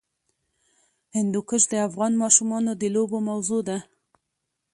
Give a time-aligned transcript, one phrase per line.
[1.17, 3.77] هندوکش د افغان ماشومانو د لوبو موضوع ده.